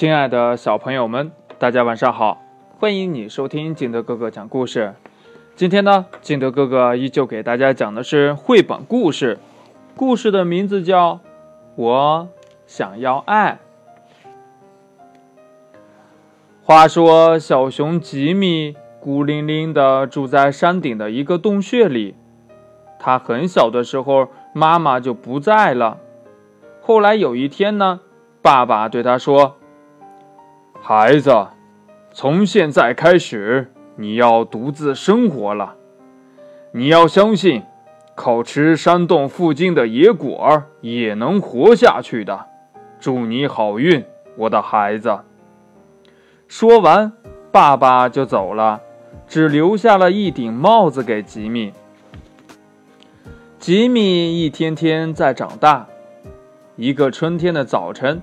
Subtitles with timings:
[0.00, 2.40] 亲爱的小朋友们，大家晚上好！
[2.78, 4.94] 欢迎你收听金德哥哥讲故事。
[5.54, 9.38] 今天呢，金德哥哥依旧给大家讲的是绘本故事，
[9.94, 11.16] 故事的名字叫
[11.76, 12.28] 《我
[12.66, 13.58] 想要爱》。
[16.64, 22.14] 话说，小熊吉米孤零零的住在山顶的一个洞穴里。
[22.98, 25.98] 他很小的时候，妈妈就不在了。
[26.80, 28.00] 后来有一天呢，
[28.40, 29.56] 爸爸对他说。
[30.82, 31.48] 孩子，
[32.12, 35.74] 从现在开始，你要独自生活了。
[36.72, 37.62] 你要相信，
[38.14, 42.46] 靠吃山洞附近的野果也能活下去的。
[42.98, 44.04] 祝你好运，
[44.36, 45.20] 我的孩子。
[46.48, 47.12] 说完，
[47.52, 48.80] 爸爸就走了，
[49.28, 51.72] 只留下了一顶帽子给吉米。
[53.58, 55.86] 吉米一天天在长大。
[56.76, 58.22] 一个春天的早晨，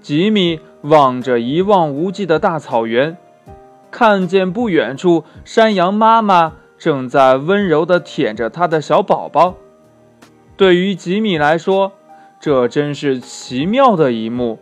[0.00, 0.58] 吉米。
[0.82, 3.16] 望着一望无际的大草原，
[3.90, 9.54] 看见不远处山羊妈妈正在温柔地舔着它的小宝宝。
[10.56, 11.92] 对于吉米来说，
[12.40, 14.58] 这真是奇妙的一幕。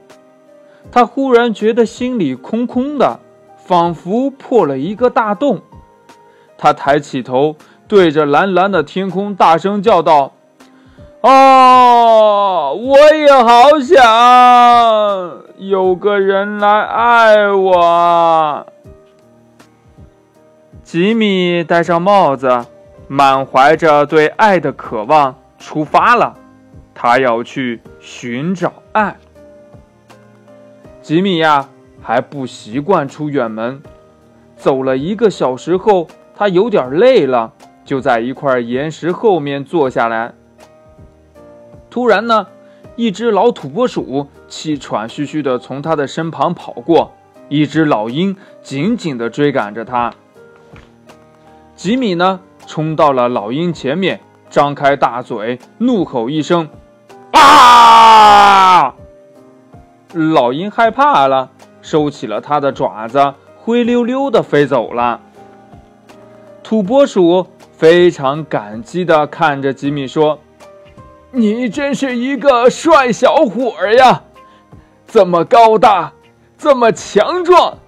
[0.90, 3.20] 他忽然觉得心里空空的，
[3.56, 5.60] 仿佛破了一个大洞。
[6.56, 7.56] 他抬起头，
[7.88, 10.32] 对着蓝蓝的天空大声叫道。
[11.22, 18.66] 哦，我也好想有个人来爱我。
[20.82, 22.64] 吉米戴上帽子，
[23.06, 26.34] 满怀着对爱的渴望出发了。
[26.94, 29.16] 他要去寻找爱。
[31.02, 31.68] 吉米呀，
[32.02, 33.82] 还不习惯出远门。
[34.56, 37.52] 走了一个小时后，他有点累了，
[37.84, 40.32] 就在一块岩石后面坐下来。
[41.90, 42.46] 突然呢，
[42.94, 47.12] 一只老土拨鼠气喘吁吁地从他的身旁跑过，
[47.48, 50.14] 一只老鹰紧紧地追赶着他。
[51.74, 56.68] 吉米呢，冲到了老鹰前面，张开大嘴，怒吼一声
[57.32, 58.94] ：“啊！”
[60.14, 61.50] 老鹰害怕了，
[61.82, 65.20] 收起了它的爪子，灰溜溜地飞走了。
[66.62, 70.38] 土拨鼠非常感激地看着吉米说。
[71.32, 74.24] 你真是一个帅小伙儿呀，
[75.06, 76.12] 这么高大，
[76.58, 77.78] 这么强壮。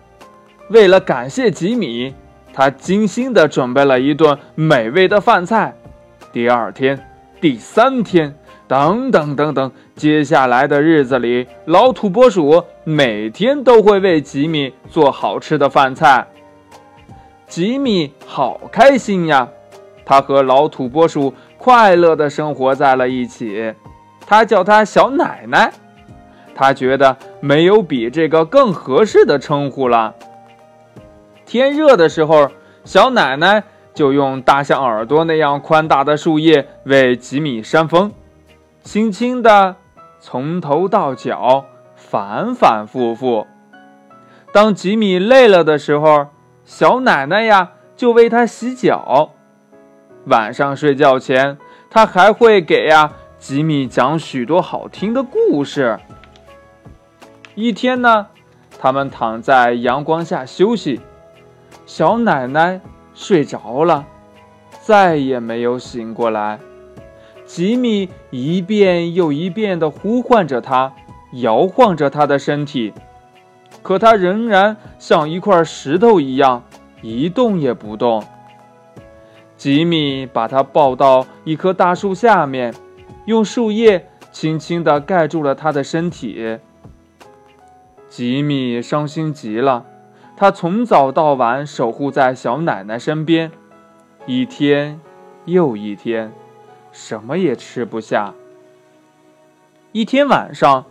[0.68, 2.14] 为了感谢吉米，
[2.52, 5.74] 他精心的准备了一顿美味的饭菜。
[6.32, 7.04] 第二天、
[7.40, 8.32] 第三天，
[8.68, 16.28] 等等等等，接下来的日子里，老土拨鼠每天都会为吉米做好吃的饭菜。
[17.48, 19.48] 吉米好开心呀，
[20.04, 21.34] 他和老土拨鼠。
[21.62, 23.72] 快乐的生活在了一起，
[24.26, 25.72] 他叫她小奶奶，
[26.56, 30.12] 他觉得没有比这个更合适的称呼了。
[31.46, 32.50] 天热的时候，
[32.82, 33.62] 小奶奶
[33.94, 38.10] 就用大象耳朵那样宽大的树叶为吉米扇风，
[38.82, 39.76] 轻轻的
[40.18, 43.46] 从头到脚，反反复复。
[44.52, 46.26] 当吉米累了的时候，
[46.64, 49.30] 小奶奶呀就为他洗脚。
[50.26, 51.58] 晚上睡觉前，
[51.90, 55.98] 他还会给呀吉米讲许多好听的故事。
[57.56, 58.28] 一天呢，
[58.78, 61.00] 他们躺在阳光下休息，
[61.86, 62.80] 小奶奶
[63.14, 64.06] 睡着了，
[64.80, 66.60] 再也没有醒过来。
[67.44, 70.92] 吉米一遍又一遍地呼唤着她，
[71.32, 72.94] 摇晃着她的身体，
[73.82, 76.62] 可她仍然像一块石头一样，
[77.02, 78.24] 一动也不动。
[79.62, 82.74] 吉米把他抱到一棵大树下面，
[83.26, 86.58] 用树叶轻轻地盖住了他的身体。
[88.08, 89.86] 吉米伤心极了，
[90.36, 93.52] 他从早到晚守护在小奶奶身边，
[94.26, 95.00] 一天
[95.44, 96.32] 又一天，
[96.90, 98.34] 什么也吃不下。
[99.92, 100.86] 一天晚上，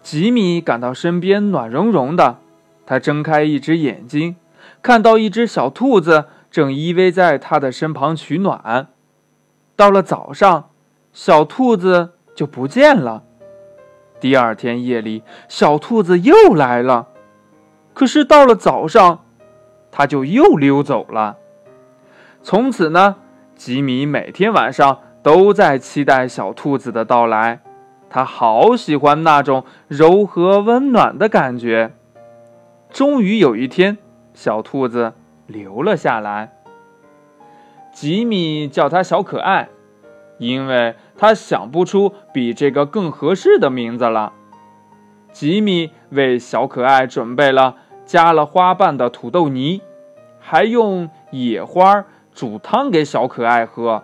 [0.00, 2.38] 吉米感到身边暖融融的，
[2.86, 4.36] 他睁开一只眼睛，
[4.80, 6.24] 看到一只小兔子。
[6.54, 8.86] 正依偎在他的身旁取暖。
[9.74, 10.70] 到了早上，
[11.12, 13.24] 小兔子就不见了。
[14.20, 17.08] 第二天夜里，小兔子又来了，
[17.92, 19.24] 可是到了早上，
[19.90, 21.38] 它就又溜走了。
[22.40, 23.16] 从此呢，
[23.56, 27.62] 吉米每天晚上都在期待小兔子的到来。
[28.08, 31.96] 他好喜欢那种柔和温暖的感觉。
[32.90, 33.98] 终于有一天，
[34.32, 35.14] 小兔子。
[35.46, 36.52] 留了下来。
[37.92, 39.68] 吉米叫他小可爱，
[40.38, 44.32] 因为他想不出比这个更合适的名字了。
[45.30, 49.80] 吉米为小可爱准备了加了花瓣的土豆泥，
[50.40, 54.02] 还用野花煮汤给小可爱喝。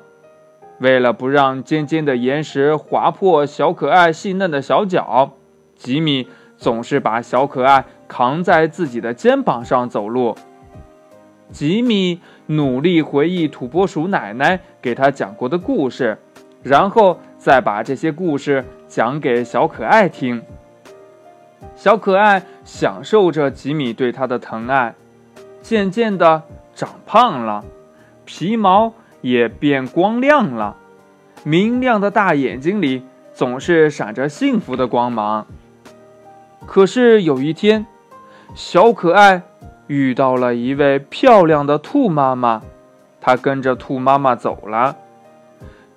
[0.78, 5.32] 为了不让尖尖的岩石划破小可爱细嫩的小脚，
[5.76, 10.36] 吉米总是把小可爱扛在自己的肩膀上走路。
[11.50, 16.19] 吉米努力回忆土拨鼠奶奶给他讲过的故事，
[16.62, 20.43] 然后再把这些故事讲给小可爱听。
[21.75, 24.94] 小可爱享受着吉米对他的疼爱，
[25.61, 26.43] 渐渐的
[26.75, 27.64] 长胖了，
[28.25, 30.76] 皮毛也变光亮了，
[31.43, 35.46] 明亮的大眼睛里总是闪着幸福的光芒。
[36.67, 37.87] 可是有一天，
[38.55, 39.43] 小可爱
[39.90, 42.62] 遇到了一位漂亮的兔妈妈，
[43.20, 44.96] 他跟着兔妈妈走了。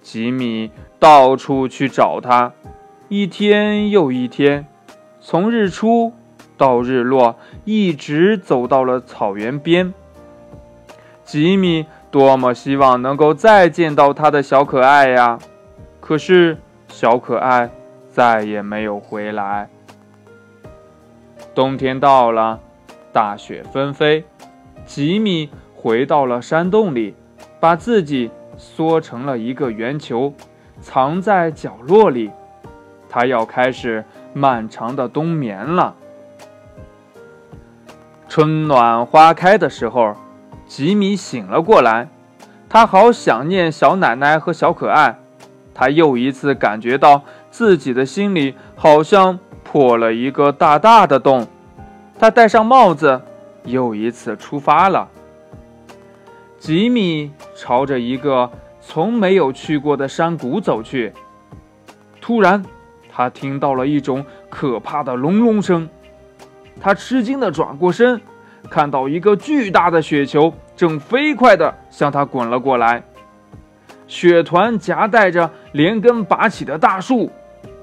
[0.02, 2.54] 吉米到处去找她，
[3.08, 4.66] 一天又一天。
[5.22, 6.12] 从日出
[6.58, 7.36] 到日落，
[7.66, 9.94] 一直走到了草原边。
[11.24, 15.38] 吉米多么希望能够再见到他的小可爱呀！
[16.00, 16.58] 可是
[16.88, 17.70] 小可爱
[18.10, 19.70] 再也没有回来。
[21.54, 22.60] 冬天到了，
[23.14, 24.26] 大雪纷飞，
[24.86, 27.16] 吉米回到了山洞里，
[27.62, 30.34] 把自己缩成了一个圆球，
[30.82, 32.32] 藏在角落里。
[33.08, 34.04] 他要开始。
[34.36, 35.94] 漫长的冬眠了。
[38.28, 40.16] 春暖花开的时候，
[40.66, 42.10] 吉米醒了过来，
[42.68, 45.20] 他好想念小奶奶和小可爱。
[45.72, 47.22] 他又一次感觉到
[47.52, 51.48] 自己的心里好像破了一个大大的洞。
[52.24, 53.22] 他戴上帽子，
[53.66, 55.10] 又一次出发了。
[56.58, 58.50] 吉米朝着一个
[58.80, 61.12] 从没有去过的山谷走去，
[62.22, 62.64] 突然。
[63.12, 65.90] 他听到了一种可怕的隆隆声，
[66.80, 68.22] 他吃惊地转过身，
[68.70, 73.04] 看到一个巨大的雪球正飞快地向他滚了过来。
[74.08, 77.30] 雪团夹带着连根拔起的大树，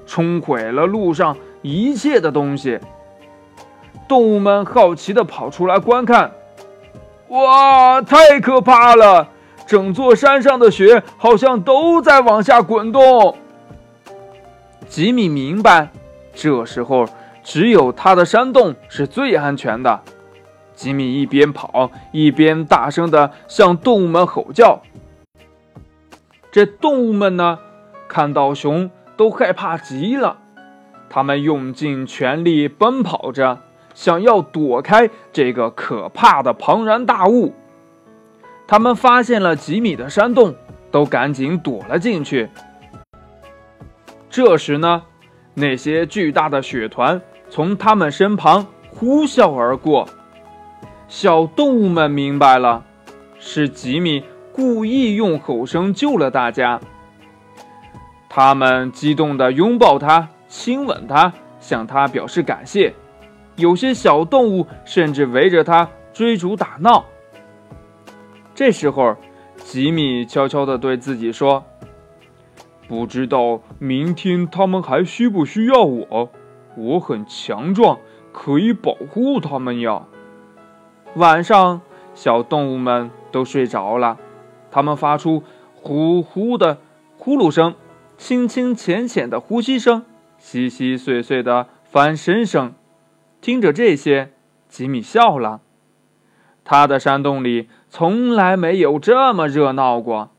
[0.07, 2.79] 冲毁了路上一切的东西。
[4.11, 6.33] 动物们好奇地跑出来观看。
[7.29, 9.29] 哇，太可怕了！
[9.65, 13.37] 整座山上的雪好像都在往下滚动。
[14.89, 15.91] 吉米明白，
[16.33, 17.07] 这时候
[17.41, 20.01] 只有他的山洞是最安全的。
[20.75, 24.81] 吉米一边跑一边大声地向动物们吼叫。
[26.51, 27.59] 这动物们呢，
[28.09, 30.39] 看到熊都害怕极了，
[31.09, 33.59] 他们用尽全力奔跑着，
[33.93, 37.53] 想要躲开这个可怕的庞然大物。
[38.67, 40.55] 他们发现了吉米的山洞，
[40.91, 42.49] 都赶紧躲了进去。
[44.29, 45.03] 这时呢，
[45.55, 50.07] 那些巨大的雪团从他们身旁呼啸而过。
[51.09, 52.85] 小动物们明白了，
[53.37, 54.23] 是吉米
[54.53, 56.79] 故意用吼声救了大家。
[58.29, 62.93] 他们激动地拥抱他，亲吻他，向他表示感谢。
[63.55, 67.05] 有些小动物甚至围着他追逐打闹。
[68.53, 69.15] 这时候，
[69.57, 71.63] 吉米悄悄地对自己说。
[72.87, 76.29] 不知道明天他们还需不需要我？
[76.75, 77.99] 我很强壮，
[78.33, 80.03] 可以保护他们呀。
[81.15, 81.81] 晚上，
[82.13, 84.17] 小动物们都睡着了，
[84.69, 85.43] 它们发出
[85.75, 86.79] 呼呼的
[87.17, 87.75] 呼噜声，
[88.17, 90.03] 轻轻浅浅的呼吸声，
[90.37, 92.73] 稀稀碎碎的翻身声。
[93.41, 94.31] 听着这些，
[94.69, 95.61] 吉米笑了。
[96.63, 100.29] 他的山洞里从来没有这么热闹过。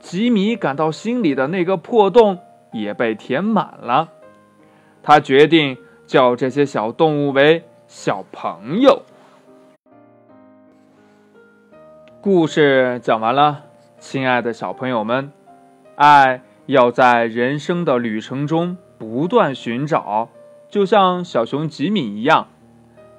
[0.00, 2.38] 吉米感到心里的那个破洞
[2.72, 4.08] 也被填满了，
[5.02, 5.76] 他决定
[6.06, 9.02] 叫这些小动物为小朋友。
[12.20, 13.64] 故事讲完了，
[13.98, 15.30] 亲爱的小朋友们，
[15.94, 20.30] 爱要在人生的旅程中不断寻找，
[20.74, 22.48] 就像小熊吉米一样，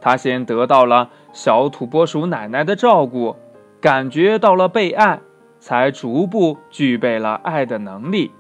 [0.02, 3.38] 他先得到了小土拨鼠奶奶的照顾，
[3.80, 5.22] 感觉到了被爱。
[5.58, 8.32] 才逐步具备了爱的能力，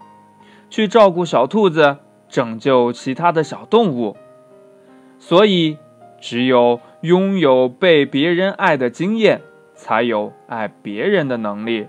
[0.69, 4.17] 去照顾小兔子，拯救其他的小动物。
[5.17, 5.77] 所以，
[6.19, 9.41] 只有拥有被别人爱的经验，
[9.73, 11.87] 才有爱别人的能力。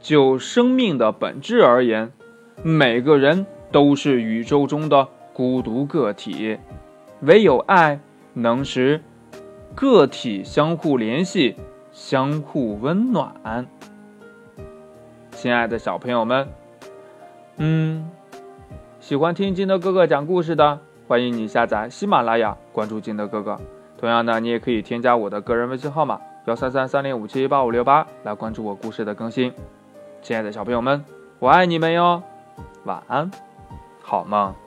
[0.00, 2.10] 就生命的本质而言，
[2.62, 6.58] 每个人都是宇宙中的孤独个体，
[7.20, 8.00] 唯有爱
[8.34, 9.02] 能使
[9.74, 11.56] 个体相互联系。
[11.94, 13.66] 相互温暖，
[15.32, 16.48] 亲爱的小朋友们，
[17.58, 18.10] 嗯，
[18.98, 23.60] 喜欢听金德哥哥讲故事的，欢迎你下载喜马拉雅，关注金德哥哥。
[23.98, 29.52] 同样呢，你也可以添加我的个人微信号码幺三三三零五七八五六八来关注我故事的更新。
[30.22, 31.04] 亲爱的小朋友们，
[31.40, 32.22] 我爱你们哟，
[32.84, 33.30] 晚安，
[34.00, 34.61] 好梦。